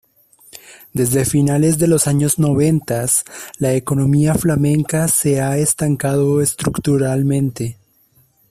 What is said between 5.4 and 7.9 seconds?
ha estancado estructuralmente.